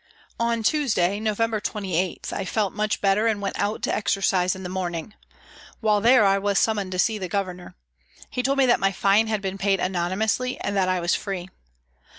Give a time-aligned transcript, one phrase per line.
[0.39, 4.67] On Tuesday, November 28, 1 felt much better and went out to exercise in the
[4.67, 5.13] morning.
[5.79, 7.75] While there I was summoned to see the Governor.
[8.31, 11.49] He told me that my fine had been paid anonymously and that I was free.